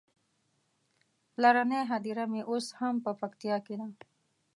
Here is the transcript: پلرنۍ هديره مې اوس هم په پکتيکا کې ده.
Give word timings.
پلرنۍ 1.33 1.81
هديره 1.91 2.25
مې 2.31 2.41
اوس 2.51 2.65
هم 2.79 2.95
په 3.03 3.11
پکتيکا 3.19 3.57
کې 3.65 3.75
ده. 3.79 3.87